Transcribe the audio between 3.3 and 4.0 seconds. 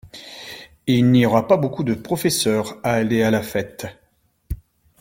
fête.